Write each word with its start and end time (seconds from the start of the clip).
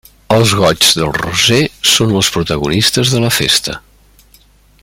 Els 0.35 0.53
goigs 0.59 0.95
del 0.99 1.11
Roser 1.17 1.59
són 1.91 2.15
els 2.21 2.31
protagonistes 2.39 3.15
de 3.17 3.25
la 3.27 3.33
festa. 3.41 3.81